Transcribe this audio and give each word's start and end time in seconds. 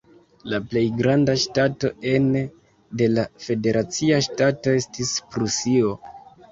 La 0.51 0.59
plej 0.69 0.81
granda 1.01 1.35
ŝtato 1.43 1.91
ene 2.13 2.43
de 3.03 3.11
la 3.15 3.29
federacia 3.47 4.21
ŝtato 4.31 4.77
estis 4.83 5.15
Prusio. 5.33 5.97